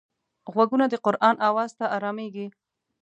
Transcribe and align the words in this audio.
غوږونه 0.53 0.85
د 0.89 0.95
قرآن 1.05 1.35
آواز 1.49 1.71
ته 1.77 1.85
ارامېږي 1.95 2.47